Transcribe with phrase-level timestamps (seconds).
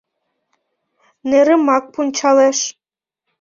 [1.29, 2.59] Нерымак пунчалеш.